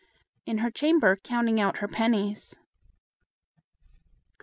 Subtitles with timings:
[0.47, 2.55] "In her chamber, counting out her pennies."